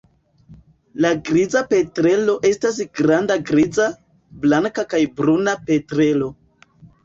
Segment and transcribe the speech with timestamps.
[1.05, 3.87] La Griza petrelo estas granda griza,
[4.47, 6.35] blanka kaj bruna petrelo.